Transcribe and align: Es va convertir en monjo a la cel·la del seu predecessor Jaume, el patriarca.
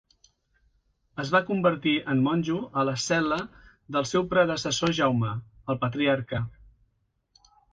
Es 1.23 1.33
va 1.35 1.41
convertir 1.49 1.93
en 2.13 2.23
monjo 2.29 2.57
a 2.83 2.87
la 2.91 2.95
cel·la 3.05 3.39
del 3.97 4.09
seu 4.15 4.27
predecessor 4.35 4.97
Jaume, 5.01 5.35
el 5.75 5.81
patriarca. 5.85 6.45